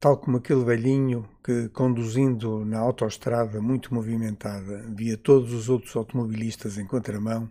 tal 0.00 0.16
como 0.16 0.38
aquele 0.38 0.64
velhinho 0.64 1.28
que, 1.44 1.68
conduzindo 1.68 2.64
na 2.64 2.78
autoestrada 2.78 3.60
muito 3.60 3.92
movimentada, 3.92 4.82
via 4.96 5.18
todos 5.18 5.52
os 5.52 5.68
outros 5.68 5.94
automobilistas 5.94 6.78
em 6.78 6.86
contramão, 6.86 7.50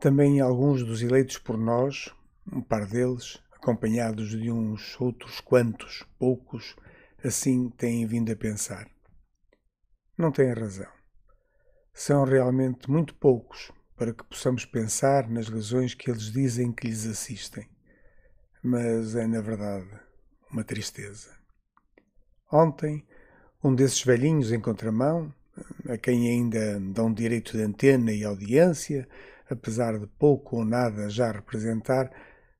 também 0.00 0.40
alguns 0.40 0.82
dos 0.82 1.02
eleitos 1.02 1.36
por 1.36 1.58
nós, 1.58 2.10
um 2.50 2.62
par 2.62 2.86
deles, 2.86 3.38
acompanhados 3.52 4.30
de 4.30 4.50
uns 4.50 4.98
outros 4.98 5.38
quantos, 5.40 6.06
poucos, 6.18 6.74
assim 7.22 7.68
têm 7.70 8.06
vindo 8.06 8.32
a 8.32 8.36
pensar. 8.36 8.88
Não 10.16 10.32
têm 10.32 10.52
razão. 10.54 10.90
São 11.92 12.24
realmente 12.24 12.90
muito 12.90 13.14
poucos 13.14 13.70
para 13.96 14.14
que 14.14 14.24
possamos 14.24 14.64
pensar 14.64 15.28
nas 15.28 15.48
razões 15.48 15.92
que 15.92 16.10
eles 16.10 16.32
dizem 16.32 16.72
que 16.72 16.86
lhes 16.86 17.06
assistem. 17.06 17.68
Mas 18.62 19.14
é, 19.14 19.26
na 19.26 19.40
verdade, 19.40 20.07
uma 20.50 20.64
tristeza. 20.64 21.30
Ontem, 22.50 23.06
um 23.62 23.74
desses 23.74 24.02
velhinhos 24.02 24.52
em 24.52 24.60
contramão, 24.60 25.32
a 25.88 25.98
quem 25.98 26.28
ainda 26.28 26.80
dão 26.80 27.12
direito 27.12 27.56
de 27.56 27.62
antena 27.62 28.12
e 28.12 28.24
audiência, 28.24 29.08
apesar 29.50 29.98
de 29.98 30.06
pouco 30.06 30.56
ou 30.56 30.64
nada 30.64 31.10
já 31.10 31.32
representar, 31.32 32.10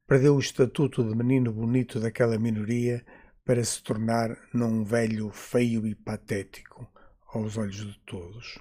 perdeu 0.06 0.36
o 0.36 0.40
estatuto 0.40 1.04
de 1.04 1.14
menino 1.14 1.52
bonito 1.52 2.00
daquela 2.00 2.38
minoria 2.38 3.04
para 3.44 3.62
se 3.64 3.82
tornar 3.82 4.36
num 4.52 4.84
velho 4.84 5.30
feio 5.30 5.86
e 5.86 5.94
patético 5.94 6.86
aos 7.32 7.56
olhos 7.56 7.76
de 7.76 7.98
todos. 8.04 8.58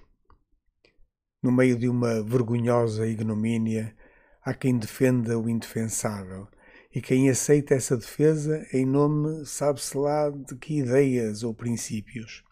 No 1.41 1.51
meio 1.51 1.77
de 1.77 1.87
uma 1.87 2.23
vergonhosa 2.23 3.07
ignomínia, 3.07 3.95
há 4.43 4.53
quem 4.53 4.77
defenda 4.77 5.37
o 5.37 5.49
indefensável 5.49 6.47
e 6.97 7.01
quem 7.01 7.29
aceita 7.29 7.75
essa 7.75 7.95
defesa 7.95 8.65
em 8.73 8.83
nome, 8.83 9.45
sabe-se 9.45 9.95
lá, 9.95 10.31
de 10.31 10.55
que 10.55 10.79
ideias 10.79 11.43
ou 11.43 11.53
princípios. 11.53 12.43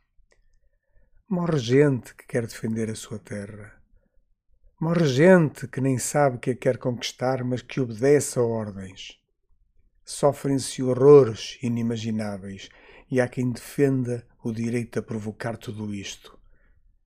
Morre 1.27 1.57
gente 1.57 2.13
que 2.13 2.27
quer 2.27 2.45
defender 2.45 2.87
a 2.91 2.93
sua 2.93 3.17
terra. 3.17 3.73
Morre 4.79 5.07
gente 5.07 5.67
que 5.67 5.81
nem 5.81 5.97
sabe 5.97 6.37
que 6.37 6.51
a 6.51 6.55
quer 6.55 6.77
conquistar, 6.77 7.43
mas 7.43 7.63
que 7.63 7.81
obedece 7.81 8.37
a 8.37 8.43
ordens. 8.43 9.19
Sofrem-se 10.03 10.83
horrores 10.83 11.57
inimagináveis 11.63 12.69
e 13.09 13.19
há 13.19 13.27
quem 13.27 13.49
defenda 13.49 14.27
o 14.43 14.51
direito 14.51 14.99
a 14.99 15.01
provocar 15.01 15.57
tudo 15.57 15.91
isto. 15.91 16.37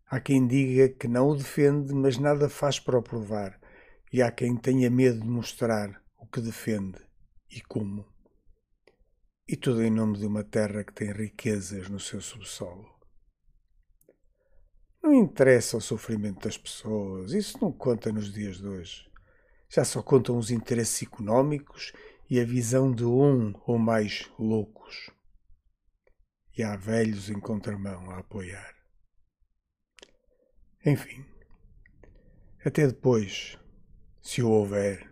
Há 0.09 0.19
quem 0.19 0.45
diga 0.45 0.89
que 0.89 1.07
não 1.07 1.29
o 1.29 1.37
defende, 1.37 1.93
mas 1.93 2.17
nada 2.17 2.49
faz 2.49 2.81
para 2.81 2.99
o 2.99 3.01
provar, 3.01 3.57
e 4.11 4.21
há 4.21 4.29
quem 4.29 4.57
tenha 4.57 4.89
medo 4.89 5.21
de 5.21 5.27
mostrar 5.29 6.03
o 6.17 6.27
que 6.27 6.41
defende 6.41 7.07
e 7.49 7.61
como. 7.61 8.05
E 9.47 9.55
tudo 9.55 9.83
em 9.83 9.89
nome 9.89 10.17
de 10.17 10.25
uma 10.25 10.43
terra 10.43 10.83
que 10.83 10.93
tem 10.93 11.11
riquezas 11.11 11.89
no 11.89 11.99
seu 11.99 12.21
subsolo. 12.21 12.87
Não 15.01 15.13
interessa 15.13 15.77
o 15.77 15.81
sofrimento 15.81 16.43
das 16.43 16.57
pessoas, 16.57 17.31
isso 17.31 17.57
não 17.61 17.71
conta 17.71 18.11
nos 18.11 18.31
dias 18.31 18.57
de 18.57 18.67
hoje. 18.67 19.09
Já 19.69 19.83
só 19.85 20.03
contam 20.03 20.37
os 20.37 20.51
interesses 20.51 21.01
económicos 21.03 21.93
e 22.29 22.39
a 22.39 22.45
visão 22.45 22.91
de 22.91 23.05
um 23.05 23.53
ou 23.65 23.77
mais 23.79 24.29
loucos. 24.37 25.09
E 26.57 26.61
há 26.61 26.75
velhos 26.75 27.29
em 27.29 27.39
contramão 27.39 28.11
a 28.11 28.19
apoiar. 28.19 28.75
Enfim, 30.85 31.25
até 32.63 32.85
depois, 32.85 33.57
se 34.21 34.41
o 34.41 34.49
houver. 34.49 35.09